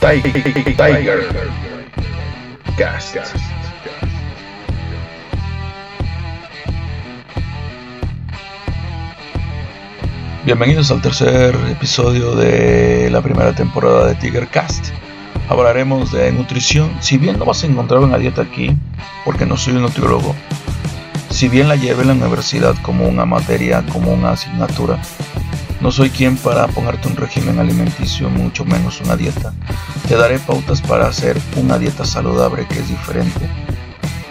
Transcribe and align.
Tiger 0.00 1.28
Cast. 2.78 3.16
Bienvenidos 10.46 10.90
al 10.90 11.02
tercer 11.02 11.54
episodio 11.70 12.34
de 12.34 13.10
la 13.10 13.20
primera 13.20 13.54
temporada 13.54 14.06
de 14.06 14.14
Tiger 14.14 14.48
Cast. 14.48 14.86
Hablaremos 15.50 16.12
de 16.12 16.32
nutrición. 16.32 16.90
Si 17.00 17.18
bien 17.18 17.38
no 17.38 17.44
vas 17.44 17.62
a 17.62 17.66
encontrar 17.66 18.00
una 18.00 18.16
dieta 18.16 18.40
aquí, 18.40 18.74
porque 19.26 19.44
no 19.44 19.58
soy 19.58 19.74
un 19.74 19.82
nutriólogo, 19.82 20.34
si 21.28 21.48
bien 21.48 21.68
la 21.68 21.76
llevé 21.76 22.02
en 22.02 22.08
la 22.08 22.14
universidad 22.14 22.74
como 22.80 23.06
una 23.06 23.26
materia, 23.26 23.84
como 23.92 24.14
una 24.14 24.30
asignatura, 24.30 24.98
no 25.80 25.90
soy 25.90 26.10
quien 26.10 26.36
para 26.36 26.66
ponerte 26.68 27.08
un 27.08 27.16
régimen 27.16 27.58
alimenticio, 27.58 28.28
mucho 28.28 28.64
menos 28.64 29.00
una 29.00 29.16
dieta. 29.16 29.52
Te 30.06 30.14
daré 30.14 30.38
pautas 30.38 30.82
para 30.82 31.06
hacer 31.06 31.40
una 31.56 31.78
dieta 31.78 32.04
saludable 32.04 32.66
que 32.66 32.80
es 32.80 32.88
diferente. 32.88 33.48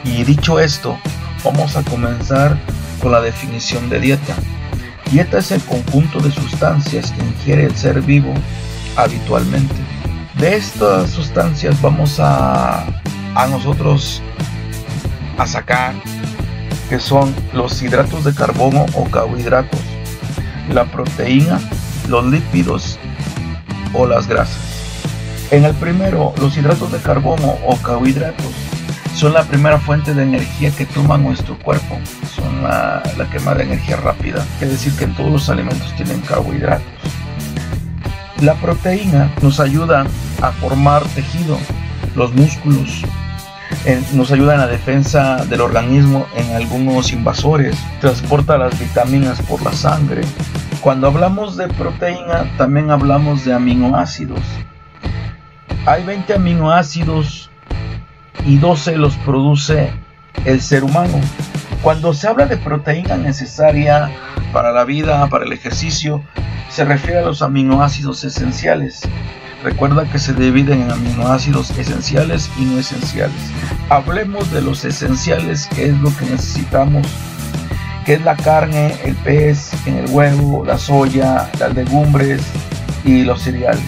Y 0.04 0.24
dicho 0.24 0.60
esto, 0.60 0.98
vamos 1.44 1.76
a 1.76 1.84
comenzar 1.84 2.58
con 3.02 3.12
la 3.12 3.22
definición 3.22 3.90
de 3.90 4.00
dieta. 4.00 4.36
Dieta 5.12 5.40
es 5.40 5.52
el 5.52 5.62
conjunto 5.62 6.20
de 6.20 6.32
sustancias 6.32 7.12
que 7.12 7.24
ingiere 7.24 7.66
el 7.66 7.76
ser 7.76 8.02
vivo 8.02 8.34
habitualmente. 8.96 9.74
De 10.36 10.56
estas 10.56 11.10
sustancias 11.10 11.82
vamos 11.82 12.20
a, 12.20 12.86
a 13.34 13.48
nosotros 13.48 14.22
a 15.38 15.48
sacar 15.48 15.96
que 16.90 17.00
son 17.00 17.34
los 17.54 17.82
hidratos 17.82 18.24
de 18.24 18.36
carbono 18.36 18.86
o 18.94 19.06
carbohidratos 19.06 19.80
la 20.74 20.86
proteína, 20.86 21.60
los 22.08 22.26
lípidos 22.26 23.00
o 23.94 24.06
las 24.06 24.28
grasas. 24.28 24.58
En 25.52 25.66
el 25.66 25.74
primero, 25.76 26.34
los 26.40 26.56
hidratos 26.58 26.92
de 26.92 27.00
carbono 27.00 27.56
o 27.66 27.76
carbohidratos 27.78 28.54
son 29.16 29.34
la 29.34 29.44
primera 29.44 29.80
fuente 29.80 30.14
de 30.14 30.24
energía 30.24 30.72
que 30.72 30.86
toma 30.86 31.18
nuestro 31.18 31.58
cuerpo. 31.60 32.00
Son 32.36 32.64
la, 32.64 33.04
quema 33.32 33.54
de 33.56 33.64
energía 33.64 33.98
rápida. 33.98 34.46
Quiere 34.60 34.74
decir 34.74 34.94
que 34.94 35.08
todos 35.08 35.32
los 35.32 35.50
alimentos 35.50 35.94
tienen 35.96 36.22
carbohidratos. 36.22 36.86
La 38.42 38.54
proteína 38.56 39.30
nos 39.42 39.60
ayuda 39.60 40.06
a 40.42 40.52
formar 40.54 41.04
tejido, 41.10 41.58
los 42.16 42.34
músculos, 42.34 43.04
nos 44.14 44.32
ayuda 44.32 44.54
en 44.54 44.60
la 44.60 44.68
defensa 44.68 45.46
del 45.46 45.62
organismo 45.62 46.26
en 46.36 46.56
algunos 46.56 47.12
invasores, 47.12 47.78
transporta 48.02 48.58
las 48.58 48.80
vitaminas 48.80 49.42
por 49.44 49.62
la 49.64 49.72
sangre, 49.72 50.22
cuando 50.82 51.08
hablamos 51.08 51.58
de 51.58 51.68
proteína, 51.68 52.50
también 52.58 52.90
hablamos 52.90 53.44
de 53.44 53.54
aminoácidos. 53.54 54.40
Hay 55.86 56.06
20 56.06 56.36
aminoácidos 56.36 57.50
y 58.46 58.58
12 58.58 58.96
los 58.96 59.16
produce 59.18 59.92
el 60.46 60.62
ser 60.62 60.86
humano. 60.86 61.20
Cuando 61.82 62.14
se 62.14 62.30
habla 62.30 62.46
de 62.46 62.56
proteína 62.56 63.18
necesaria 63.18 64.10
para 64.54 64.72
la 64.72 64.86
vida, 64.86 65.28
para 65.28 65.44
el 65.44 65.52
ejercicio, 65.52 66.24
se 66.70 66.86
refiere 66.86 67.20
a 67.20 67.24
los 67.24 67.42
aminoácidos 67.42 68.24
esenciales. 68.24 69.02
Recuerda 69.64 70.10
que 70.10 70.20
se 70.20 70.34
dividen 70.34 70.82
en 70.84 70.92
aminoácidos 70.92 71.72
esenciales 71.78 72.50
y 72.58 72.64
no 72.64 72.80
esenciales. 72.80 73.36
Hablemos 73.90 74.52
de 74.52 74.62
los 74.62 74.86
esenciales, 74.86 75.68
que 75.68 75.88
es 75.88 75.98
lo 76.00 76.16
que 76.16 76.26
necesitamos 76.26 77.06
que 78.10 78.16
es 78.16 78.24
la 78.24 78.36
carne, 78.36 78.96
el 79.04 79.14
pez, 79.18 79.72
el 79.86 80.10
huevo, 80.10 80.66
la 80.66 80.80
soya, 80.80 81.48
las 81.60 81.76
legumbres 81.76 82.42
y 83.06 83.22
los 83.22 83.44
cereales. 83.44 83.84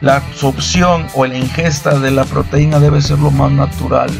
La 0.00 0.16
absorción 0.16 1.06
o 1.12 1.26
la 1.26 1.36
ingesta 1.36 1.98
de 1.98 2.10
la 2.10 2.24
proteína 2.24 2.78
debe 2.78 3.02
ser 3.02 3.18
lo 3.18 3.30
más 3.30 3.52
natural, 3.52 4.10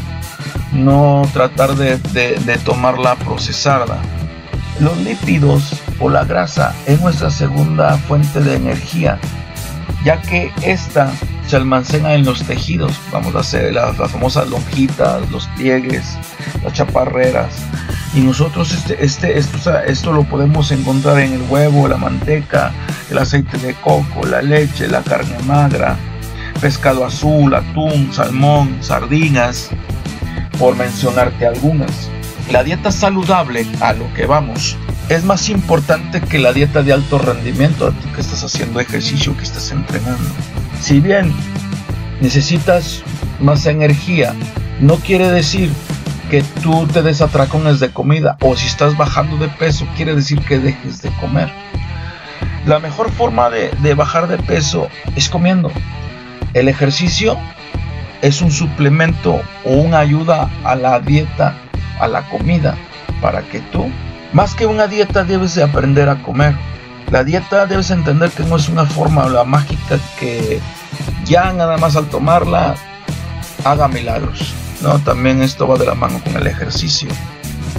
no 0.73 1.27
tratar 1.33 1.73
de 1.75 2.59
tomarla 2.63 3.15
procesada. 3.15 3.99
Los 4.79 4.95
lípidos 4.99 5.73
o 5.99 6.07
la 6.09 6.23
grasa 6.25 6.75
es 6.85 7.01
nuestra 7.01 7.31
segunda 7.31 7.97
fuente 7.97 8.41
de 8.41 8.57
energía, 8.57 9.17
ya 10.03 10.21
que 10.21 10.51
esta 10.61 11.11
se 11.47 11.55
almacena 11.55 12.13
en 12.13 12.25
los 12.25 12.43
tejidos. 12.43 12.93
Vamos 13.11 13.35
a 13.35 13.39
hacer 13.39 13.73
las, 13.73 13.97
las 13.97 14.11
famosas 14.11 14.49
lonjitas, 14.49 15.29
los 15.31 15.47
pliegues, 15.55 16.17
las 16.63 16.73
chaparreras, 16.73 17.53
y 18.15 18.21
nosotros 18.21 18.71
este, 18.71 19.03
este, 19.03 19.37
esto, 19.37 19.79
esto 19.79 20.11
lo 20.13 20.23
podemos 20.23 20.71
encontrar 20.71 21.19
en 21.19 21.33
el 21.33 21.41
huevo, 21.49 21.87
la 21.87 21.97
manteca, 21.97 22.71
el 23.09 23.17
aceite 23.17 23.57
de 23.57 23.73
coco, 23.73 24.25
la 24.27 24.41
leche, 24.41 24.87
la 24.87 25.01
carne 25.01 25.35
magra, 25.47 25.97
pescado 26.61 27.05
azul, 27.05 27.55
atún, 27.55 28.13
salmón, 28.13 28.77
sardinas, 28.81 29.69
por 30.59 30.75
mencionarte 30.75 31.47
algunas. 31.47 32.09
La 32.51 32.63
dieta 32.63 32.91
saludable, 32.91 33.65
a 33.79 33.93
lo 33.93 34.13
que 34.13 34.27
vamos, 34.27 34.77
es 35.09 35.23
más 35.23 35.49
importante 35.49 36.21
que 36.21 36.39
la 36.39 36.53
dieta 36.53 36.81
de 36.81 36.93
alto 36.93 37.17
rendimiento 37.17 37.91
ti 37.91 38.09
que 38.13 38.21
estás 38.21 38.43
haciendo 38.43 38.79
ejercicio, 38.79 39.35
que 39.37 39.43
estás 39.43 39.71
entrenando. 39.71 40.29
Si 40.81 40.99
bien 40.99 41.33
necesitas 42.21 43.03
más 43.39 43.65
energía, 43.65 44.33
no 44.79 44.95
quiere 44.95 45.29
decir 45.29 45.69
que 46.29 46.41
tú 46.61 46.87
te 46.87 47.01
des 47.01 47.21
atracones 47.21 47.79
de 47.79 47.91
comida 47.91 48.37
o 48.41 48.55
si 48.55 48.67
estás 48.67 48.97
bajando 48.97 49.37
de 49.37 49.49
peso 49.49 49.85
quiere 49.95 50.15
decir 50.15 50.39
que 50.39 50.59
dejes 50.59 51.01
de 51.01 51.09
comer. 51.17 51.51
La 52.65 52.79
mejor 52.79 53.11
forma 53.11 53.49
de, 53.49 53.71
de 53.81 53.93
bajar 53.93 54.27
de 54.27 54.37
peso 54.37 54.87
es 55.15 55.29
comiendo. 55.29 55.71
El 56.53 56.69
ejercicio 56.69 57.37
es 58.21 58.41
un 58.41 58.51
suplemento 58.51 59.41
o 59.65 59.73
una 59.73 59.99
ayuda 59.99 60.49
a 60.63 60.75
la 60.75 60.99
dieta, 61.01 61.57
a 61.99 62.07
la 62.07 62.21
comida, 62.29 62.77
para 63.21 63.41
que 63.41 63.59
tú, 63.59 63.91
más 64.33 64.55
que 64.55 64.65
una 64.65 64.87
dieta, 64.87 65.23
debes 65.23 65.55
de 65.55 65.63
aprender 65.63 66.09
a 66.09 66.21
comer. 66.21 66.55
La 67.11 67.23
dieta 67.23 67.65
debes 67.65 67.91
entender 67.91 68.31
que 68.31 68.43
no 68.43 68.55
es 68.55 68.67
una 68.69 68.85
fórmula 68.85 69.43
mágica 69.43 69.99
que 70.19 70.59
ya 71.25 71.53
nada 71.53 71.77
más 71.77 71.95
al 71.95 72.07
tomarla 72.07 72.75
haga 73.63 73.87
milagros. 73.87 74.53
¿no? 74.81 74.99
También 74.99 75.41
esto 75.41 75.67
va 75.67 75.77
de 75.77 75.85
la 75.85 75.95
mano 75.95 76.19
con 76.23 76.35
el 76.35 76.47
ejercicio. 76.47 77.09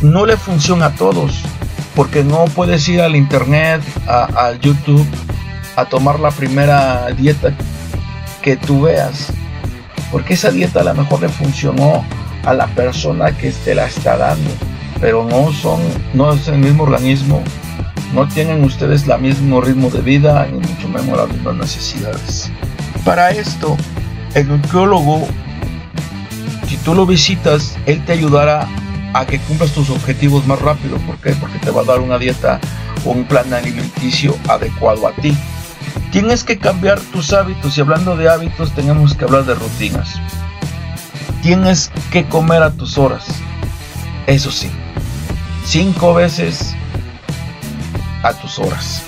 No 0.02 0.26
le 0.26 0.36
funciona 0.36 0.86
a 0.86 0.94
todos, 0.94 1.42
porque 1.94 2.24
no 2.24 2.46
puedes 2.46 2.88
ir 2.88 3.00
al 3.00 3.16
internet, 3.16 3.82
a, 4.06 4.52
YouTube, 4.60 5.06
a 5.76 5.84
tomar 5.84 6.18
la 6.20 6.30
primera 6.30 7.06
dieta 7.10 7.52
que 8.42 8.56
tú 8.56 8.82
veas. 8.82 9.28
Porque 10.10 10.34
esa 10.34 10.50
dieta 10.50 10.80
a 10.80 10.84
lo 10.84 10.94
mejor 10.94 11.22
le 11.22 11.28
funcionó 11.28 12.04
a 12.44 12.54
la 12.54 12.66
persona 12.68 13.32
que 13.32 13.50
te 13.50 13.74
la 13.74 13.86
está 13.86 14.16
dando, 14.16 14.50
pero 15.00 15.24
no 15.24 15.52
son, 15.52 15.80
no 16.12 16.32
es 16.32 16.48
el 16.48 16.58
mismo 16.58 16.84
organismo, 16.84 17.42
no 18.12 18.28
tienen 18.28 18.64
ustedes 18.64 19.06
el 19.08 19.20
mismo 19.20 19.60
ritmo 19.60 19.90
de 19.90 20.00
vida, 20.00 20.46
ni 20.50 20.58
mucho 20.58 20.88
menos 20.88 21.16
las 21.16 21.28
mismas 21.28 21.54
necesidades. 21.56 22.50
Para 23.04 23.30
esto, 23.30 23.76
el 24.34 24.48
nutriólogo 24.48 25.26
si 26.74 26.76
tú 26.78 26.94
lo 26.94 27.06
visitas, 27.06 27.76
él 27.86 28.04
te 28.04 28.12
ayudará 28.12 28.66
a 29.12 29.26
que 29.26 29.38
cumplas 29.38 29.72
tus 29.72 29.90
objetivos 29.90 30.46
más 30.46 30.60
rápido. 30.60 30.96
¿Por 30.98 31.16
qué? 31.18 31.30
Porque 31.32 31.58
te 31.58 31.70
va 31.70 31.82
a 31.82 31.84
dar 31.84 32.00
una 32.00 32.18
dieta 32.18 32.58
o 33.04 33.10
un 33.10 33.24
plan 33.24 33.52
alimenticio 33.52 34.36
adecuado 34.48 35.06
a 35.06 35.12
ti. 35.12 35.36
Tienes 36.10 36.42
que 36.42 36.58
cambiar 36.58 36.98
tus 36.98 37.32
hábitos 37.32 37.76
y 37.76 37.80
hablando 37.80 38.16
de 38.16 38.28
hábitos 38.28 38.74
tenemos 38.74 39.14
que 39.14 39.24
hablar 39.24 39.44
de 39.44 39.54
rutinas. 39.54 40.14
Tienes 41.42 41.92
que 42.10 42.24
comer 42.24 42.62
a 42.62 42.72
tus 42.72 42.98
horas. 42.98 43.26
Eso 44.26 44.50
sí, 44.50 44.70
cinco 45.64 46.14
veces 46.14 46.74
a 48.22 48.32
tus 48.34 48.58
horas. 48.58 49.02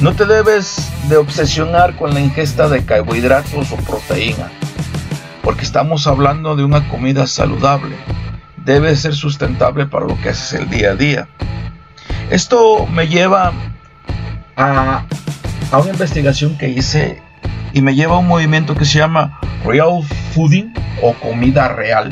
No 0.00 0.14
te 0.14 0.26
debes 0.26 0.90
de 1.08 1.16
obsesionar 1.16 1.96
con 1.96 2.12
la 2.12 2.20
ingesta 2.20 2.68
de 2.68 2.84
carbohidratos 2.84 3.70
o 3.72 3.76
proteína 3.76 4.50
porque 5.42 5.62
estamos 5.62 6.06
hablando 6.06 6.56
de 6.56 6.64
una 6.64 6.88
comida 6.88 7.26
saludable. 7.26 7.96
Debe 8.56 8.94
ser 8.94 9.14
sustentable 9.14 9.86
para 9.86 10.06
lo 10.06 10.18
que 10.20 10.30
haces 10.30 10.60
el 10.60 10.70
día 10.70 10.92
a 10.92 10.94
día. 10.94 11.28
Esto 12.30 12.86
me 12.86 13.08
lleva 13.08 13.52
a, 14.56 15.04
una 15.72 15.90
investigación 15.90 16.56
que 16.56 16.68
hice 16.68 17.20
y 17.72 17.82
me 17.82 17.94
lleva 17.94 18.14
a 18.14 18.18
un 18.18 18.28
movimiento 18.28 18.74
que 18.74 18.84
se 18.84 18.98
llama 18.98 19.40
Real 19.64 20.02
Fooding 20.32 20.72
o 21.02 21.12
comida 21.14 21.68
real. 21.68 22.10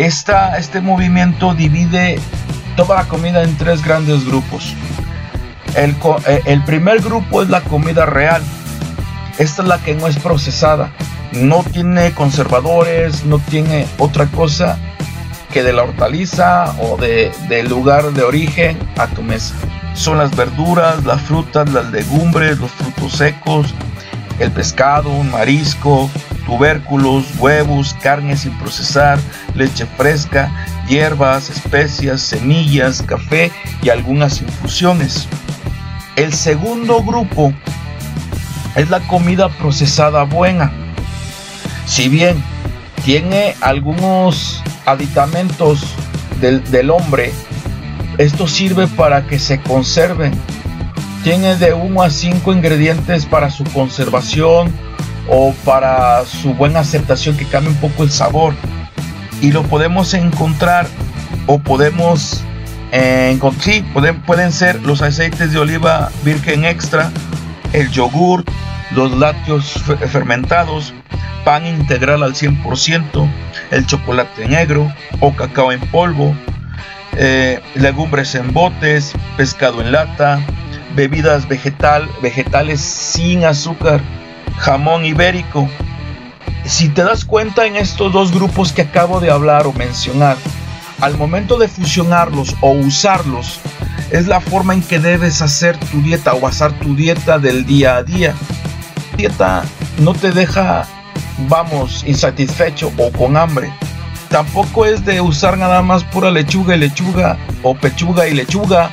Esta, 0.00 0.56
este 0.58 0.80
movimiento 0.80 1.54
divide 1.54 2.18
toda 2.76 2.96
la 2.96 3.08
comida 3.08 3.42
en 3.42 3.56
tres 3.56 3.84
grandes 3.84 4.24
grupos. 4.26 4.74
El, 5.76 5.94
eh, 6.26 6.42
el 6.46 6.64
primer 6.64 7.00
grupo 7.00 7.42
es 7.42 7.50
la 7.50 7.60
comida 7.60 8.06
real. 8.06 8.42
Esta 9.38 9.62
es 9.62 9.68
la 9.68 9.78
que 9.78 9.94
no 9.94 10.06
es 10.06 10.18
procesada 10.18 10.90
no 11.32 11.62
tiene 11.62 12.12
conservadores, 12.12 13.24
no 13.24 13.38
tiene 13.38 13.86
otra 13.98 14.26
cosa 14.26 14.78
que 15.52 15.62
de 15.62 15.72
la 15.72 15.82
hortaliza 15.82 16.74
o 16.80 16.96
de, 16.96 17.32
del 17.48 17.68
lugar 17.68 18.12
de 18.12 18.22
origen 18.22 18.78
a 18.96 19.06
tu 19.06 19.22
mesa. 19.22 19.54
Son 19.94 20.18
las 20.18 20.34
verduras, 20.36 21.04
las 21.04 21.20
frutas, 21.22 21.68
las 21.72 21.90
legumbres, 21.90 22.58
los 22.58 22.70
frutos 22.70 23.12
secos, 23.14 23.74
el 24.38 24.50
pescado, 24.52 25.10
marisco, 25.24 26.10
tubérculos, 26.50 27.24
huevos, 27.38 27.94
carne 28.02 28.36
sin 28.36 28.58
procesar, 28.58 29.20
leche 29.54 29.86
fresca, 29.96 30.50
hierbas, 30.88 31.48
especias, 31.48 32.20
semillas, 32.20 33.02
café 33.02 33.52
y 33.82 33.88
algunas 33.88 34.42
infusiones. 34.42 35.28
El 36.16 36.34
segundo 36.34 37.04
grupo 37.04 37.52
es 38.74 38.90
la 38.90 38.98
comida 39.06 39.48
procesada 39.48 40.24
buena. 40.24 40.72
Si 41.86 42.08
bien 42.08 42.42
tiene 43.04 43.54
algunos 43.60 44.60
aditamentos 44.86 45.86
del, 46.40 46.90
hombre, 46.90 47.32
esto 48.18 48.48
sirve 48.48 48.88
para 48.88 49.24
que 49.28 49.38
se 49.38 49.60
conserven. 49.60 50.32
Tiene 51.22 51.54
de 51.54 51.74
1 51.74 52.02
a 52.02 52.10
5 52.10 52.52
ingredientes 52.52 53.24
para 53.24 53.50
su 53.50 53.62
conservación 53.62 54.89
o 55.30 55.54
para 55.64 56.24
su 56.26 56.52
buena 56.54 56.80
aceptación 56.80 57.36
que 57.36 57.46
cambie 57.46 57.70
un 57.70 57.78
poco 57.78 58.02
el 58.02 58.10
sabor. 58.10 58.54
Y 59.40 59.52
lo 59.52 59.62
podemos 59.62 60.12
encontrar 60.12 60.86
o 61.46 61.58
podemos 61.58 62.42
eh, 62.92 63.30
encontrar, 63.32 63.64
sí, 63.64 63.84
pueden, 63.94 64.20
pueden 64.22 64.52
ser 64.52 64.82
los 64.82 65.00
aceites 65.00 65.52
de 65.52 65.58
oliva 65.58 66.10
virgen 66.24 66.64
extra, 66.64 67.10
el 67.72 67.90
yogur, 67.90 68.44
los 68.90 69.16
lácteos 69.16 69.72
fermentados, 70.10 70.92
pan 71.44 71.64
integral 71.64 72.22
al 72.22 72.34
100%, 72.34 73.30
el 73.70 73.86
chocolate 73.86 74.48
negro 74.48 74.92
o 75.20 75.34
cacao 75.34 75.70
en 75.70 75.80
polvo, 75.80 76.34
eh, 77.16 77.60
legumbres 77.76 78.34
en 78.34 78.52
botes, 78.52 79.12
pescado 79.36 79.80
en 79.80 79.92
lata, 79.92 80.40
bebidas 80.96 81.48
vegetal, 81.48 82.08
vegetales 82.20 82.80
sin 82.80 83.44
azúcar, 83.44 84.00
jamón 84.60 85.06
ibérico. 85.06 85.68
Si 86.66 86.90
te 86.90 87.02
das 87.02 87.24
cuenta 87.24 87.66
en 87.66 87.76
estos 87.76 88.12
dos 88.12 88.30
grupos 88.30 88.72
que 88.72 88.82
acabo 88.82 89.18
de 89.18 89.30
hablar 89.30 89.66
o 89.66 89.72
mencionar, 89.72 90.36
al 91.00 91.16
momento 91.16 91.56
de 91.56 91.66
fusionarlos 91.66 92.54
o 92.60 92.72
usarlos, 92.72 93.58
es 94.10 94.26
la 94.26 94.40
forma 94.40 94.74
en 94.74 94.82
que 94.82 94.98
debes 94.98 95.40
hacer 95.40 95.78
tu 95.78 96.02
dieta 96.02 96.34
o 96.34 96.40
basar 96.40 96.72
tu 96.78 96.94
dieta 96.94 97.38
del 97.38 97.64
día 97.64 97.96
a 97.96 98.02
día. 98.02 98.34
Dieta 99.16 99.64
no 99.98 100.12
te 100.12 100.30
deja, 100.30 100.86
vamos, 101.48 102.04
insatisfecho 102.06 102.92
o 102.98 103.10
con 103.12 103.36
hambre. 103.36 103.72
Tampoco 104.28 104.84
es 104.84 105.04
de 105.06 105.22
usar 105.22 105.56
nada 105.56 105.80
más 105.82 106.04
pura 106.04 106.30
lechuga 106.30 106.76
y 106.76 106.80
lechuga 106.80 107.38
o 107.62 107.74
pechuga 107.74 108.28
y 108.28 108.34
lechuga. 108.34 108.90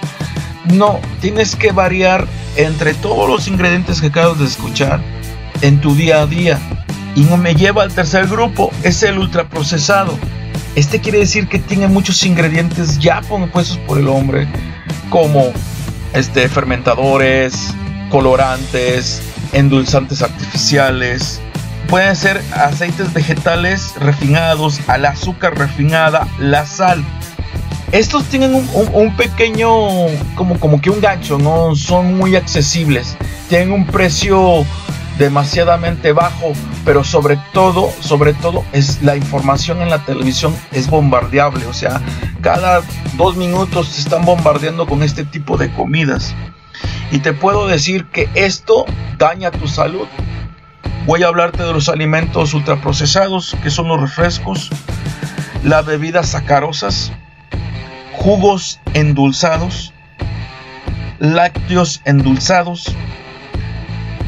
No, 0.73 0.99
tienes 1.19 1.55
que 1.55 1.71
variar 1.73 2.25
entre 2.55 2.93
todos 2.93 3.29
los 3.29 3.47
ingredientes 3.47 3.99
que 3.99 4.07
acabas 4.07 4.39
de 4.39 4.45
escuchar 4.45 5.16
en 5.61 5.81
tu 5.81 5.95
día 5.95 6.21
a 6.21 6.27
día. 6.27 6.59
Y 7.15 7.21
me 7.21 7.55
lleva 7.55 7.83
al 7.83 7.91
tercer 7.91 8.27
grupo, 8.27 8.71
es 8.83 9.01
el 9.03 9.17
ultraprocesado. 9.17 10.17
Este 10.75 10.99
quiere 11.01 11.19
decir 11.19 11.47
que 11.47 11.57
tiene 11.57 11.87
muchos 11.87 12.23
ingredientes 12.23 12.99
ya 12.99 13.21
puestos 13.47 13.77
por 13.87 13.97
el 13.97 14.07
hombre, 14.07 14.47
como 15.09 15.51
este, 16.13 16.47
fermentadores, 16.47 17.73
colorantes, 18.09 19.21
endulzantes 19.53 20.21
artificiales. 20.21 21.41
Pueden 21.89 22.15
ser 22.15 22.41
aceites 22.53 23.13
vegetales 23.13 23.93
refinados, 23.99 24.79
al 24.87 25.05
azúcar 25.05 25.57
refinada, 25.57 26.27
la 26.39 26.65
sal. 26.65 27.03
Estos 27.91 28.25
tienen 28.25 28.53
un, 28.53 29.15
pequeño, 29.15 29.69
como, 30.35 30.59
como 30.59 30.81
que 30.81 30.89
un 30.89 30.99
gancho, 30.99 31.37
no 31.39 31.73
son 31.75 32.17
muy 32.17 32.35
accesibles. 32.35 33.15
Tienen 33.47 33.71
un 33.71 33.85
precio 33.87 34.65
demasiadamente 35.17 36.11
bajo, 36.11 36.53
pero 36.85 37.03
sobre 37.03 37.37
todo, 37.53 37.91
sobre 37.99 38.33
todo 38.33 38.63
es 38.71 39.01
la 39.01 39.15
información 39.15 39.81
en 39.81 39.89
la 39.89 40.05
televisión 40.05 40.55
es 40.71 40.89
bombardeable, 40.89 41.65
o 41.65 41.73
sea, 41.73 42.01
cada 42.41 42.81
dos 43.15 43.35
minutos 43.35 43.89
se 43.89 44.01
están 44.01 44.25
bombardeando 44.25 44.85
con 44.85 45.03
este 45.03 45.25
tipo 45.25 45.57
de 45.57 45.71
comidas. 45.73 46.35
Y 47.11 47.19
te 47.19 47.33
puedo 47.33 47.67
decir 47.67 48.05
que 48.07 48.29
esto 48.35 48.85
daña 49.17 49.51
tu 49.51 49.67
salud. 49.67 50.07
Voy 51.05 51.23
a 51.23 51.27
hablarte 51.27 51.63
de 51.63 51.73
los 51.73 51.87
alimentos 51.89 52.53
ultraprocesados, 52.53 53.55
que 53.63 53.69
son 53.69 53.87
los 53.87 54.01
refrescos, 54.01 54.69
las 55.63 55.85
bebidas 55.85 56.29
sacarosas, 56.29 57.13
jugos 58.11 58.79
endulzados, 58.93 59.93
lácteos 61.19 62.01
endulzados, 62.03 62.93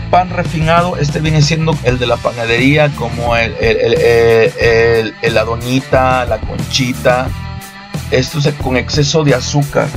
pan 0.10 0.30
refinado, 0.30 0.98
este 0.98 1.20
viene 1.20 1.42
siendo 1.42 1.76
el 1.84 2.00
de 2.00 2.08
la 2.08 2.18
panadería, 2.18 2.90
como 2.96 3.36
el, 3.36 3.56
el, 3.60 5.34
la 5.34 5.44
donita, 5.44 6.26
la 6.26 6.40
conchita, 6.40 7.28
esto 8.12 8.40
es 8.40 8.48
con 8.56 8.78
exceso 8.78 9.24
de 9.24 9.36
azúcar, 9.36 9.88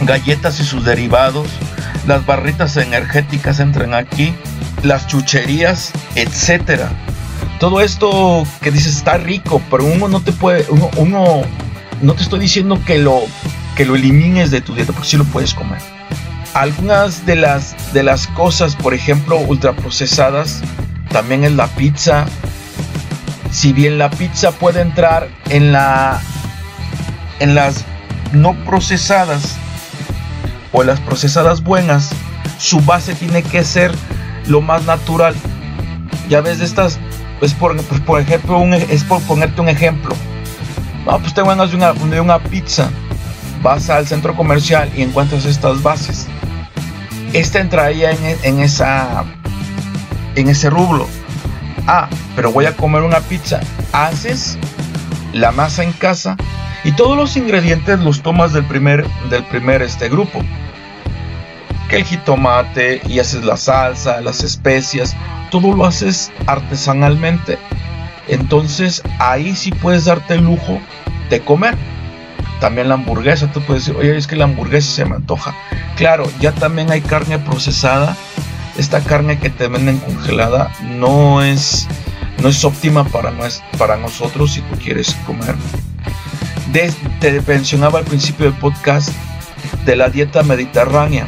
galletas 0.00 0.60
y 0.60 0.64
sus 0.64 0.84
derivados, 0.84 1.48
las 2.06 2.24
barritas 2.24 2.76
energéticas 2.76 3.60
entran 3.60 3.94
aquí, 3.94 4.34
las 4.82 5.06
chucherías, 5.06 5.92
etcétera. 6.14 6.90
Todo 7.58 7.82
esto 7.82 8.44
que 8.62 8.70
dices 8.70 8.96
está 8.96 9.18
rico, 9.18 9.60
pero 9.70 9.84
uno 9.84 10.08
no 10.08 10.20
te 10.20 10.32
puede, 10.32 10.64
uno, 10.70 10.90
uno 10.96 11.42
no 12.00 12.14
te 12.14 12.22
estoy 12.22 12.40
diciendo 12.40 12.80
que 12.86 12.98
lo, 12.98 13.20
que 13.76 13.84
lo 13.84 13.94
elimines 13.94 14.50
de 14.50 14.62
tu 14.62 14.74
dieta, 14.74 14.92
porque 14.92 15.08
sí 15.08 15.16
lo 15.18 15.24
puedes 15.24 15.52
comer 15.52 15.99
algunas 16.54 17.26
de 17.26 17.36
las, 17.36 17.92
de 17.92 18.02
las 18.02 18.26
cosas, 18.28 18.76
por 18.76 18.94
ejemplo, 18.94 19.38
ultraprocesadas, 19.38 20.62
también 21.10 21.44
es 21.44 21.52
la 21.52 21.66
pizza. 21.68 22.26
Si 23.50 23.72
bien 23.72 23.98
la 23.98 24.10
pizza 24.10 24.52
puede 24.52 24.80
entrar 24.80 25.28
en, 25.48 25.72
la, 25.72 26.20
en 27.40 27.54
las 27.54 27.84
no 28.32 28.54
procesadas 28.64 29.56
o 30.72 30.82
las 30.84 31.00
procesadas 31.00 31.62
buenas, 31.62 32.10
su 32.58 32.80
base 32.80 33.14
tiene 33.14 33.42
que 33.42 33.64
ser 33.64 33.92
lo 34.46 34.60
más 34.60 34.84
natural. 34.84 35.34
Ya 36.28 36.40
ves 36.40 36.60
estas, 36.60 36.98
pues 37.40 37.54
por, 37.54 37.80
por 37.82 38.20
ejemplo, 38.20 38.62
es 38.74 39.04
por 39.04 39.20
ponerte 39.22 39.60
un 39.60 39.68
ejemplo. 39.68 40.14
No, 41.06 41.18
pues 41.18 41.34
te 41.34 41.42
ganas 41.42 41.70
de 41.70 41.76
una, 41.76 41.92
de 41.92 42.20
una 42.20 42.38
pizza. 42.38 42.90
Vas 43.62 43.90
al 43.90 44.06
centro 44.06 44.34
comercial 44.36 44.90
y 44.96 45.02
encuentras 45.02 45.44
estas 45.44 45.82
bases 45.82 46.28
esta 47.32 47.60
entraría 47.60 48.10
en, 48.10 48.60
esa, 48.60 49.24
en 50.34 50.48
ese 50.48 50.70
rublo. 50.70 51.06
Ah, 51.86 52.08
pero 52.36 52.52
voy 52.52 52.66
a 52.66 52.76
comer 52.76 53.02
una 53.02 53.20
pizza. 53.20 53.60
Haces 53.92 54.58
la 55.32 55.52
masa 55.52 55.84
en 55.84 55.92
casa 55.92 56.36
y 56.82 56.92
todos 56.92 57.16
los 57.16 57.36
ingredientes 57.36 58.00
los 58.00 58.22
tomas 58.22 58.52
del 58.52 58.64
primer, 58.64 59.06
del 59.28 59.44
primer 59.44 59.82
este 59.82 60.08
grupo. 60.08 60.40
Que 61.88 61.96
el 61.96 62.04
jitomate 62.04 63.00
y 63.08 63.18
haces 63.18 63.44
la 63.44 63.56
salsa, 63.56 64.20
las 64.20 64.42
especias, 64.44 65.16
todo 65.50 65.74
lo 65.74 65.86
haces 65.86 66.30
artesanalmente. 66.46 67.58
Entonces 68.28 69.02
ahí 69.18 69.56
sí 69.56 69.72
puedes 69.72 70.04
darte 70.04 70.34
el 70.34 70.44
lujo 70.44 70.80
de 71.30 71.40
comer. 71.40 71.76
También 72.60 72.88
la 72.88 72.94
hamburguesa, 72.94 73.50
tú 73.50 73.62
puedes 73.62 73.86
decir, 73.86 73.98
oye, 73.98 74.16
es 74.16 74.26
que 74.26 74.36
la 74.36 74.44
hamburguesa 74.44 74.90
se 74.92 75.04
me 75.06 75.16
antoja. 75.16 75.54
Claro, 75.96 76.30
ya 76.40 76.52
también 76.52 76.90
hay 76.90 77.00
carne 77.00 77.38
procesada. 77.38 78.16
Esta 78.76 79.00
carne 79.00 79.38
que 79.38 79.48
te 79.48 79.66
venden 79.66 79.98
congelada 79.98 80.70
no 80.82 81.42
es, 81.42 81.88
no 82.42 82.48
es 82.48 82.62
óptima 82.64 83.04
para, 83.04 83.32
para 83.78 83.96
nosotros 83.96 84.52
si 84.52 84.60
tú 84.60 84.76
quieres 84.76 85.16
comer. 85.26 85.54
te 87.20 87.40
mencionaba 87.46 87.98
al 87.98 88.04
principio 88.04 88.46
del 88.46 88.54
podcast 88.54 89.10
de 89.86 89.96
la 89.96 90.10
dieta 90.10 90.42
mediterránea. 90.42 91.26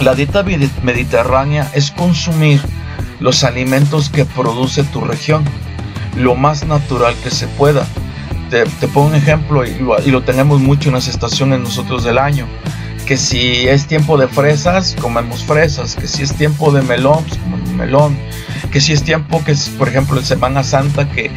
La 0.00 0.14
dieta 0.14 0.42
mediterránea 0.82 1.70
es 1.74 1.92
consumir 1.92 2.60
los 3.20 3.44
alimentos 3.44 4.10
que 4.10 4.24
produce 4.24 4.82
tu 4.84 5.00
región, 5.00 5.44
lo 6.16 6.34
más 6.34 6.66
natural 6.66 7.14
que 7.22 7.30
se 7.30 7.46
pueda 7.46 7.86
te, 8.48 8.88
pongo 8.88 9.08
un 9.08 9.14
ejemplo 9.14 9.64
y 9.66 10.10
lo, 10.10 10.22
tenemos 10.22 10.60
mucho 10.60 10.88
en 10.88 10.94
las 10.94 11.08
estaciones 11.08 11.60
nosotros 11.60 12.04
del 12.04 12.18
año. 12.18 12.46
Que 13.06 13.16
si 13.16 13.66
es 13.66 13.86
tiempo 13.86 14.18
de 14.18 14.28
fresas, 14.28 14.94
comemos 15.00 15.44
fresas. 15.44 15.96
Que 15.96 16.06
si 16.06 16.22
es 16.22 16.34
tiempo 16.34 16.70
de 16.72 16.82
melón, 16.82 17.24
pues 17.24 17.40
comemos 17.40 17.70
melón. 17.70 18.18
Que 18.70 18.80
si 18.80 18.92
es 18.92 19.02
tiempo 19.02 19.42
que, 19.44 19.52
es, 19.52 19.70
por 19.70 19.88
ejemplo, 19.88 20.18
en 20.18 20.26
Semana 20.26 20.62
Santa, 20.62 21.08
que, 21.08 21.30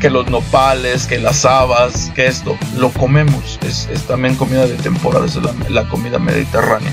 que 0.00 0.08
los 0.08 0.28
nopales, 0.30 1.06
que 1.06 1.18
las 1.18 1.44
habas, 1.44 2.10
que 2.14 2.26
esto, 2.26 2.56
lo 2.76 2.90
comemos. 2.90 3.58
Es, 3.62 3.86
también 4.06 4.34
comida 4.34 4.66
de 4.66 4.74
temporada, 4.74 5.26
es 5.26 5.38
la, 5.70 5.88
comida 5.88 6.18
mediterránea. 6.18 6.92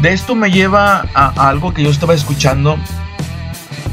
De 0.00 0.12
esto 0.12 0.34
me 0.34 0.50
lleva 0.50 1.06
a, 1.14 1.48
algo 1.48 1.74
que 1.74 1.82
yo 1.82 1.90
estaba 1.90 2.14
escuchando 2.14 2.78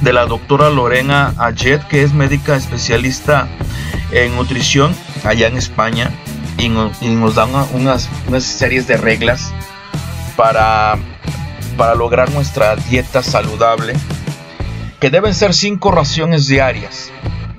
de 0.01 0.13
la 0.13 0.25
doctora 0.25 0.69
Lorena 0.69 1.34
Ayet, 1.38 1.86
que 1.88 2.03
es 2.03 2.13
médica 2.13 2.55
especialista 2.55 3.48
en 4.12 4.36
nutrición 4.36 4.96
allá 5.24 5.48
en 5.48 5.58
España 5.58 6.12
y 6.58 6.70
nos, 6.70 7.36
dan 7.36 7.50
unas, 7.74 8.10
unas 8.28 8.60
de 8.60 8.98
reglas 8.98 9.54
para 10.36 10.98
para 11.78 11.96
lograr 11.96 12.32
nuestra 12.32 12.76
dieta 12.76 13.22
saludable, 13.22 13.94
que 15.00 15.10
deben 15.10 15.34
ser 15.34 15.54
cinco 15.54 15.92
raciones 15.92 16.48
diarias. 16.48 17.12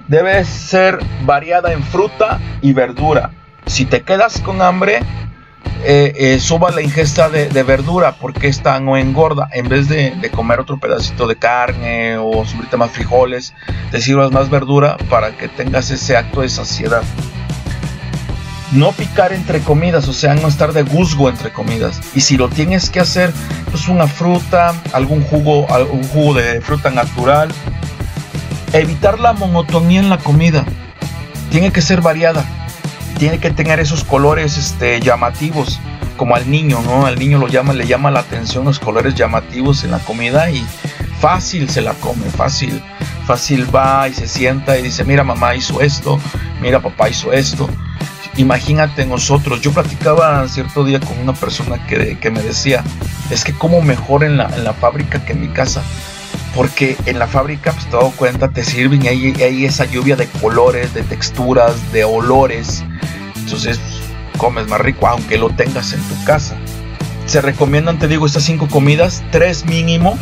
Debe 0.09 0.45
ser 0.45 0.99
variada 1.25 1.73
en 1.73 1.83
fruta 1.83 2.40
y 2.61 2.73
verdura. 2.73 3.31
Si 3.67 3.85
te 3.85 4.02
quedas 4.02 4.40
con 4.40 4.61
hambre, 4.61 5.00
eh, 5.85 6.12
eh, 6.16 6.40
suba 6.40 6.70
la 6.70 6.82
ingesta 6.82 7.28
de, 7.28 7.62
verdura 7.62 8.12
porque 8.12 8.49
esta 8.49 8.78
no 8.80 8.97
engorda. 8.97 9.49
En 9.52 9.68
vez 9.68 9.88
de, 9.88 10.30
comer 10.35 10.61
otro 10.61 10.78
pedacito 10.78 11.26
de 11.26 11.37
carne 11.37 12.18
o 12.18 12.44
subirte 12.44 12.76
más 12.76 12.90
frijoles, 12.90 13.54
te 13.90 14.00
sirvas 14.00 14.30
más 14.32 14.50
verdura 14.50 14.97
para 15.08 15.37
que 15.37 15.49
tengas 15.49 15.90
ese 15.90 16.16
acto 16.16 16.40
de 16.40 16.49
saciedad. 16.49 17.02
No 18.73 18.92
picar 18.92 19.32
entre 19.32 19.61
comidas, 19.61 20.08
o 20.08 20.12
sea, 20.12 20.35
no 20.35 20.47
estar 20.47 20.73
de 20.73 20.82
guzgo 20.82 21.28
entre 21.28 21.52
comidas. 21.52 22.00
Y 22.14 22.20
si 22.20 22.37
lo 22.37 22.49
tienes 22.49 22.90
que 22.90 23.00
hacer, 23.00 23.32
pues 23.70 23.88
una 23.88 24.06
fruta, 24.06 24.75
algún 24.92 25.23
jugo, 25.23 25.73
algún 25.73 26.02
jugo 26.04 26.35
de 26.35 26.61
fruta 26.61 26.90
natural. 26.90 27.49
Evitar 28.75 29.18
la 29.20 29.32
monotonía 29.32 30.00
en 30.00 30.11
la 30.11 30.18
comida. 30.18 30.64
Tiene 31.50 31.73
que 31.73 31.80
ser 31.80 32.02
variada 32.02 32.44
tiene 33.18 33.38
que 33.38 33.50
tener 33.50 33.80
esos 33.80 34.04
colores 34.04 34.56
este, 34.56 35.00
llamativos, 35.00 35.80
como 36.16 36.37
al 36.37 36.50
niño, 36.50 36.80
¿no? 36.82 37.04
Al 37.04 37.18
niño 37.18 37.38
lo 37.38 37.48
llama, 37.48 37.72
le 37.72 37.87
llama 37.87 38.10
la 38.10 38.20
atención 38.20 38.64
los 38.64 38.78
colores 38.78 39.14
llamativos 39.14 39.84
en 39.84 39.90
la 39.90 39.98
comida 39.98 40.50
y 40.50 40.64
fácil 41.20 41.68
se 41.68 41.80
la 41.80 41.94
come, 41.94 42.26
fácil, 42.30 42.82
fácil 43.26 43.75
va 43.75 44.08
y 44.08 44.14
se 44.14 44.28
sienta 44.28 44.78
y 44.78 44.82
dice, 44.82 45.04
mira 45.04 45.25
mamá 45.25 45.54
hizo 45.54 45.80
esto, 45.80 46.18
mira 46.60 46.80
papá 46.80 47.08
hizo 47.08 47.32
esto. 47.32 47.68
Imagínate 48.37 49.04
nosotros, 49.04 49.60
yo 49.60 49.72
platicaba 49.72 50.46
cierto 50.46 50.84
día 50.84 51.00
con 51.00 51.18
una 51.18 51.32
persona 51.32 51.84
que, 51.87 52.18
que 52.18 52.30
me 52.30 52.40
decía, 52.40 52.84
es 53.30 53.42
que 53.42 53.52
como 53.52 53.82
mejor 53.82 54.22
en 54.22 54.37
la, 54.37 54.48
en 54.56 54.62
la 54.62 54.72
fábrica 54.75 55.25
que 55.25 55.32
en 55.32 55.40
mi 55.40 55.48
casa 55.48 55.82
porque 56.54 56.96
en 57.06 57.18
la 57.18 57.26
fábrica, 57.26 57.72
pues 57.72 57.87
te 57.87 58.16
cuenta, 58.16 58.48
te 58.48 58.64
sirven 58.64 59.04
y 59.04 59.08
hay, 59.08 59.34
hay, 59.40 59.64
esa 59.64 59.84
lluvia 59.84 60.16
de 60.16 60.26
colores, 60.26 60.92
de 60.94 61.02
texturas, 61.02 61.92
de 61.92 62.04
olores. 62.04 62.84
Entonces 63.49 63.81
comes 64.37 64.69
más 64.69 64.78
rico 64.78 65.09
aunque 65.09 65.38
lo 65.38 65.49
tengas 65.49 65.95
en 65.95 66.02
tu 66.02 66.23
casa. 66.25 66.55
Se 67.25 67.40
recomiendan, 67.40 67.99
te 67.99 68.07
digo, 68.07 68.26
estas 68.26 68.43
cinco 68.43 68.69
comidas, 68.69 69.25
tres 69.31 69.64
mínimo. 69.64 70.19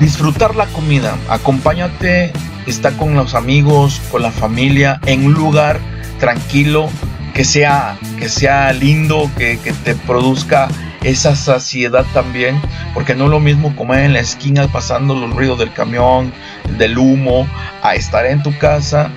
Disfrutar 0.00 0.56
la 0.56 0.64
comida, 0.66 1.14
acompáñate, 1.28 2.32
está 2.66 2.92
con 2.92 3.14
los 3.14 3.34
amigos, 3.34 4.00
con 4.10 4.22
la 4.22 4.30
familia, 4.30 4.98
en 5.04 5.26
un 5.26 5.34
lugar 5.34 5.78
tranquilo, 6.18 6.88
que 7.34 7.44
sea, 7.44 7.98
que 8.18 8.30
sea 8.30 8.72
lindo, 8.72 9.30
que, 9.36 9.58
que 9.58 9.72
te 9.72 9.94
produzca 9.94 10.68
esa 11.02 11.36
saciedad 11.36 12.06
también, 12.14 12.60
porque 12.94 13.14
no 13.14 13.24
es 13.24 13.30
lo 13.30 13.40
mismo 13.40 13.76
comer 13.76 14.04
en 14.04 14.14
la 14.14 14.20
esquina 14.20 14.68
pasando 14.68 15.14
los 15.14 15.34
ruidos 15.34 15.58
del 15.58 15.72
camión, 15.72 16.32
del 16.78 16.96
humo, 16.96 17.46
a 17.82 17.94
estar 17.94 18.24
en 18.24 18.42
tu 18.42 18.56
casa 18.56 19.10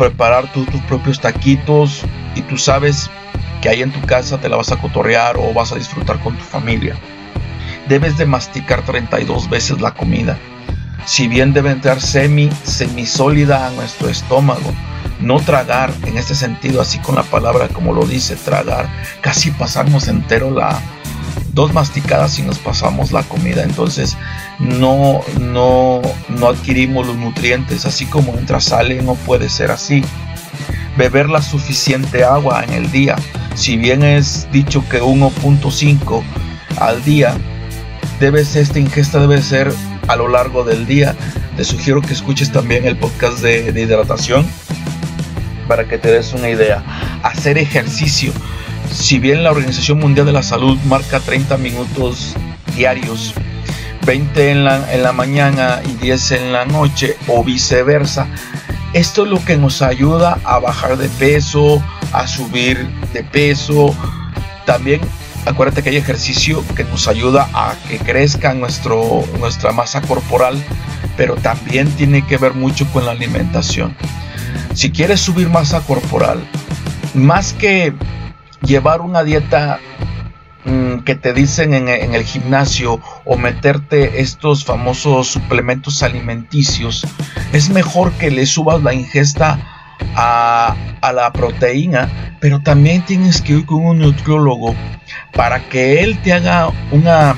preparar 0.00 0.50
tus 0.50 0.66
propios 0.88 1.20
taquitos 1.20 2.00
y 2.34 2.40
tú 2.40 2.56
sabes 2.56 3.10
que 3.60 3.68
ahí 3.68 3.82
en 3.82 3.92
tu 3.92 4.00
casa 4.06 4.40
te 4.40 4.48
la 4.48 4.56
vas 4.56 4.72
a 4.72 4.78
cotorrear 4.78 5.36
o 5.36 5.52
vas 5.52 5.72
a 5.72 5.74
disfrutar 5.74 6.18
con 6.20 6.38
tu 6.38 6.42
familia. 6.42 6.96
Debes 7.86 8.16
de 8.16 8.24
masticar 8.24 8.82
32 8.82 9.50
veces 9.50 9.78
la 9.82 9.92
comida. 9.92 10.38
Si 11.04 11.28
bien 11.28 11.52
debe 11.52 11.70
entrar 11.70 12.00
semi, 12.00 12.48
semisólida 12.64 13.66
a 13.66 13.70
nuestro 13.72 14.08
estómago, 14.08 14.72
no 15.20 15.38
tragar 15.40 15.92
en 16.06 16.16
este 16.16 16.34
sentido, 16.34 16.80
así 16.80 16.98
con 17.00 17.16
la 17.16 17.22
palabra 17.22 17.68
como 17.68 17.92
lo 17.92 18.06
dice, 18.06 18.36
tragar, 18.36 18.88
casi 19.20 19.50
pasarnos 19.50 20.08
entero 20.08 20.50
la, 20.50 20.80
dos 21.52 21.72
masticadas 21.72 22.38
y 22.38 22.42
nos 22.42 22.58
pasamos 22.58 23.12
la 23.12 23.22
comida. 23.22 23.62
Entonces 23.62 24.16
no, 24.58 25.20
no, 25.40 26.00
no 26.28 26.48
adquirimos 26.48 27.06
los 27.06 27.16
nutrientes. 27.16 27.86
Así 27.86 28.06
como 28.06 28.34
entra, 28.34 28.60
sale, 28.60 29.02
no 29.02 29.14
puede 29.14 29.48
ser 29.48 29.70
así. 29.70 30.02
Beber 30.96 31.28
la 31.28 31.42
suficiente 31.42 32.24
agua 32.24 32.64
en 32.64 32.74
el 32.74 32.90
día. 32.90 33.16
Si 33.54 33.76
bien 33.76 34.02
es 34.02 34.48
dicho 34.52 34.84
que 34.88 35.02
1.5 35.02 36.22
al 36.78 37.04
día, 37.04 37.34
debes, 38.18 38.56
esta 38.56 38.78
ingesta 38.78 39.20
debe 39.20 39.42
ser 39.42 39.72
a 40.08 40.16
lo 40.16 40.28
largo 40.28 40.64
del 40.64 40.86
día. 40.86 41.14
Te 41.56 41.64
sugiero 41.64 42.00
que 42.00 42.12
escuches 42.12 42.52
también 42.52 42.86
el 42.86 42.96
podcast 42.96 43.40
de 43.40 43.68
hidratación 43.80 44.46
para 45.70 45.84
que 45.84 45.98
te 45.98 46.10
des 46.10 46.32
una 46.32 46.48
idea. 46.50 46.82
Hacer 47.22 47.56
ejercicio 47.56 48.32
si 48.92 49.18
bien 49.18 49.42
la 49.42 49.50
Organización 49.50 49.98
Mundial 49.98 50.26
de 50.26 50.32
la 50.32 50.42
Salud 50.42 50.78
marca 50.86 51.20
30 51.20 51.56
minutos 51.56 52.34
diarios, 52.76 53.34
20 54.06 54.50
en 54.50 54.64
la, 54.64 54.92
en 54.92 55.02
la 55.02 55.12
mañana 55.12 55.80
y 55.84 55.92
10 55.94 56.32
en 56.32 56.52
la 56.52 56.64
noche 56.64 57.16
o 57.28 57.44
viceversa, 57.44 58.26
esto 58.92 59.24
es 59.24 59.30
lo 59.30 59.44
que 59.44 59.56
nos 59.56 59.82
ayuda 59.82 60.38
a 60.44 60.58
bajar 60.58 60.96
de 60.96 61.08
peso, 61.08 61.82
a 62.12 62.26
subir 62.26 62.88
de 63.12 63.22
peso. 63.22 63.94
También 64.66 65.00
acuérdate 65.46 65.82
que 65.82 65.90
hay 65.90 65.96
ejercicio 65.96 66.64
que 66.74 66.84
nos 66.84 67.08
ayuda 67.08 67.48
a 67.54 67.74
que 67.88 67.98
crezca 67.98 68.54
nuestro, 68.54 69.24
nuestra 69.38 69.72
masa 69.72 70.00
corporal, 70.02 70.62
pero 71.16 71.36
también 71.36 71.88
tiene 71.92 72.26
que 72.26 72.36
ver 72.36 72.54
mucho 72.54 72.86
con 72.92 73.06
la 73.06 73.12
alimentación. 73.12 73.94
Si 74.74 74.90
quieres 74.90 75.20
subir 75.20 75.48
masa 75.48 75.80
corporal, 75.80 76.44
más 77.14 77.52
que 77.52 77.92
llevar 78.62 79.00
una 79.00 79.22
dieta 79.22 79.80
mm, 80.64 80.98
que 81.00 81.14
te 81.14 81.32
dicen 81.32 81.74
en, 81.74 81.88
el 81.88 82.24
gimnasio 82.24 83.00
o 83.24 83.36
meterte 83.36 84.20
estos 84.20 84.64
famosos 84.64 85.28
suplementos 85.28 86.02
alimenticios, 86.02 87.06
es 87.52 87.70
mejor 87.70 88.12
que 88.12 88.30
le 88.30 88.46
subas 88.46 88.82
la 88.82 88.94
ingesta 88.94 89.58
a, 90.14 90.76
a, 91.00 91.12
la 91.12 91.32
proteína, 91.32 92.36
pero 92.40 92.60
también 92.60 93.04
tienes 93.04 93.40
que 93.40 93.54
ir 93.54 93.66
con 93.66 93.84
un 93.84 93.98
nutriólogo 93.98 94.74
para 95.32 95.68
que 95.68 96.02
él 96.02 96.18
te 96.22 96.32
haga 96.32 96.70
una, 96.90 97.34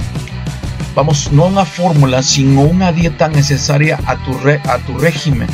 vamos, 0.94 1.32
no 1.32 1.46
una 1.46 1.64
fórmula, 1.64 2.22
sino 2.22 2.62
una 2.62 2.92
dieta 2.92 3.28
necesaria 3.28 3.98
a 4.06 4.16
tu, 4.16 4.32
a 4.48 4.78
tu 4.78 4.98
régimen. 4.98 5.48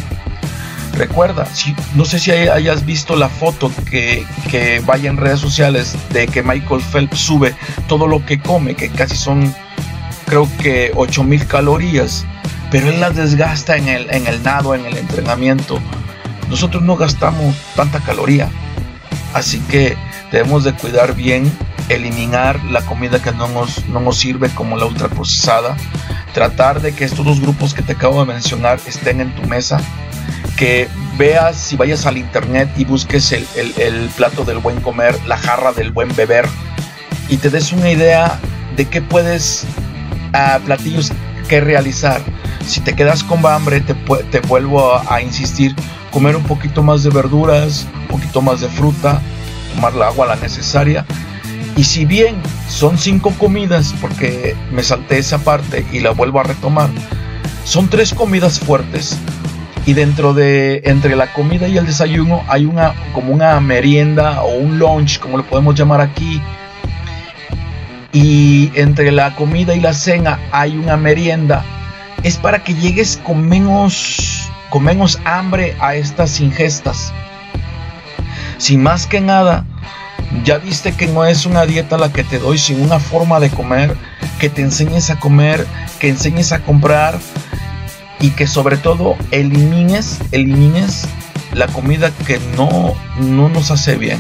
Recuerda, 0.99 1.47
si, 1.47 1.77
no 1.95 2.05
sé 2.05 2.19
si 2.19 2.33
hayas 2.33 2.85
visto 2.85 3.15
la 3.15 3.29
foto 3.29 3.71
que, 3.89 4.27
vaya 4.85 5.09
en 5.09 5.17
redes 5.17 5.39
sociales 5.39 5.95
de 6.11 6.27
que 6.27 6.43
Michael 6.43 6.83
Phelps 6.83 7.21
sube 7.21 7.55
todo 7.87 8.09
lo 8.09 8.27
que 8.27 8.41
come, 8.41 8.75
que 8.75 8.91
casi 8.91 9.17
son 9.17 9.55
creo 10.27 10.49
que 10.61 10.91
8000 10.97 11.47
calorías, 11.47 12.27
pero 12.73 12.89
él 12.89 12.99
las 12.99 13.15
desgasta 13.15 13.77
en 13.77 13.89
el, 13.89 14.43
nado, 14.43 14.75
en 14.75 14.87
el 14.87 14.99
entrenamiento. 14.99 15.79
Nosotros 16.51 16.83
no 16.83 16.97
gastamos 16.97 17.55
tanta 17.77 18.01
caloría, 18.01 18.51
así 19.35 19.61
que 19.71 19.97
debemos 20.33 20.65
de 20.65 20.73
cuidar 20.73 21.15
bien, 21.15 21.51
eliminar 21.89 22.61
la 22.65 22.81
comida 22.81 23.23
que 23.23 23.31
no 23.31 23.47
nos, 23.47 23.87
no 23.87 24.01
nos 24.01 24.19
sirve 24.19 24.51
como 24.51 24.77
la 24.77 24.87
ultraprocesada, 24.87 25.77
tratar 26.35 26.83
de 26.83 26.93
que 26.93 27.05
estos 27.05 27.25
dos 27.25 27.41
grupos 27.41 27.73
que 27.73 27.83
te 27.83 27.93
acabo 27.93 28.19
de 28.25 28.33
mencionar 28.33 28.81
estén 28.85 29.21
en 29.21 29.33
tu 29.37 29.43
mesa 29.43 29.81
que 30.59 30.89
veas 31.17 31.57
si 31.57 31.77
vayas 31.77 32.05
al 32.05 32.19
internet 32.19 32.69
y 32.77 32.85
busques 32.85 33.31
el, 33.33 34.11
plato 34.17 34.45
del 34.45 34.59
buen 34.59 34.81
comer, 34.81 35.17
la 35.27 35.39
jarra 35.39 35.73
del 35.73 35.93
buen 35.93 36.15
beber 36.17 36.49
y 37.29 37.37
te 37.37 37.49
des 37.49 37.73
una 37.73 37.91
idea 37.91 38.41
de 38.77 38.85
qué 38.87 39.01
puedes, 39.01 39.65
a 40.33 40.59
platillos 40.59 41.13
que 41.49 41.61
realizar. 41.61 42.21
Si 42.67 42.81
te 42.81 42.95
quedas 42.95 43.23
con 43.23 43.47
hambre, 43.47 43.81
te, 43.81 43.95
te 44.31 44.41
vuelvo 44.41 44.95
a, 44.95 45.15
a, 45.15 45.23
insistir, 45.23 45.77
comer 46.11 46.35
un 46.35 46.43
poquito 46.43 46.83
más 46.83 47.05
de 47.05 47.11
verduras, 47.11 47.87
un 47.95 48.09
poquito 48.09 48.43
más 48.43 48.61
de 48.61 48.69
fruta, 48.69 49.23
tomar 49.75 49.95
la 49.95 50.09
agua 50.09 50.27
la 50.27 50.37
necesaria. 50.37 51.07
Y 51.77 51.85
si 51.85 52.05
bien 52.05 52.35
son 52.69 52.99
cinco 52.99 53.33
comidas, 53.39 53.95
porque 54.01 54.57
me 54.73 54.83
salté 54.83 55.19
esa 55.19 55.39
parte 55.39 55.87
y 55.93 56.01
la 56.01 56.11
vuelvo 56.11 56.41
a 56.41 56.43
retomar, 56.43 56.91
son 57.65 57.89
tres 57.89 58.13
comidas 58.13 58.59
fuertes 58.59 59.19
y 59.89 59.95
dentro 59.95 60.35
de 60.35 60.83
entre 60.85 61.17
la 61.17 61.33
comida 61.33 61.67
y 61.67 61.79
el 61.79 61.87
desayuno 61.87 62.45
hay 62.47 62.67
una 62.67 62.93
como 63.15 63.33
una 63.33 63.59
merienda 63.59 64.43
o 64.43 64.59
un 64.59 64.79
lunch 64.79 65.19
como 65.19 65.39
lo 65.39 65.47
podemos 65.47 65.75
llamar 65.77 66.03
aquí. 66.03 66.43
Y 68.13 68.71
entre 68.75 69.13
la 69.13 69.35
comida 69.35 69.75
y 69.75 69.81
la 69.81 69.95
cena 69.95 70.41
hay 70.53 70.77
una 70.77 70.99
merienda. 70.99 71.65
Es 72.23 72.37
para 72.37 72.63
que 72.63 72.75
llegues 72.75 73.17
con 73.25 73.49
menos 73.49 74.51
con 74.69 74.85
menos 74.85 75.19
hambre 75.25 75.75
a 75.81 75.95
estas 75.95 76.39
ingestas. 76.39 77.11
Sin 78.59 78.83
más 78.83 79.07
que 79.07 79.23
nada 79.23 79.65
ya 80.45 80.59
viste 80.59 80.93
que 80.93 81.07
no 81.07 81.25
es 81.25 81.47
una 81.47 81.65
dieta 81.65 81.97
la 81.97 82.13
que 82.13 82.25
te 82.25 82.39
doy, 82.39 82.59
sino 82.59 82.85
una 82.85 83.01
forma 83.01 83.41
de 83.41 83.49
comer, 83.49 83.97
que 84.39 84.51
te 84.51 84.61
enseñes 84.61 85.09
a 85.09 85.19
comer, 85.19 85.67
que 85.99 86.11
enseñes 86.11 86.53
a 86.53 86.59
comprar, 86.59 87.19
y 88.21 88.31
que 88.31 88.47
sobre 88.47 88.77
todo 88.77 89.17
elimines, 89.31 90.19
elimines 90.33 91.07
la 91.55 91.67
comida 91.67 92.11
que 92.27 92.39
no, 92.57 92.95
no 93.21 93.49
nos 93.49 93.71
hace 93.71 93.97
bien. 93.97 94.19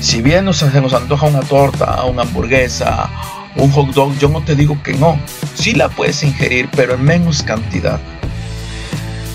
Si 0.00 0.22
bien 0.22 0.44
nos, 0.44 0.62
nos 0.74 0.94
antoja 0.94 1.26
una 1.26 1.40
torta, 1.40 2.04
una 2.04 2.22
hamburguesa 2.22 3.10
un 3.56 3.70
hot 3.72 3.88
dog, 3.92 4.16
yo 4.18 4.28
no 4.28 4.42
te 4.42 4.54
digo 4.54 4.82
que 4.82 4.94
no. 4.94 5.18
Sí 5.54 5.72
la 5.72 5.88
puedes 5.88 6.22
ingerir, 6.22 6.68
pero 6.74 6.94
en 6.94 7.04
menos 7.04 7.42
cantidad. 7.42 8.00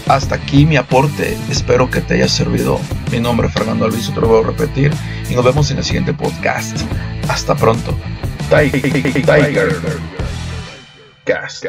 Hasta 0.07 0.35
aquí 0.35 0.65
mi 0.65 0.77
aporte, 0.77 1.37
espero 1.49 1.89
que 1.89 2.01
te 2.01 2.15
haya 2.15 2.27
servido. 2.27 2.79
Mi 3.11 3.19
nombre 3.19 3.47
es 3.47 3.53
Fernando 3.53 3.85
Alviso, 3.85 4.13
te 4.13 4.21
lo 4.21 4.27
voy 4.27 4.43
a 4.43 4.47
repetir 4.47 4.93
y 5.29 5.35
nos 5.35 5.43
vemos 5.43 5.71
en 5.71 5.77
el 5.77 5.83
siguiente 5.83 6.13
podcast. 6.13 6.77
Hasta 7.27 7.55
pronto. 7.55 7.97
Tiger, 8.49 9.81
Cast. 11.25 11.65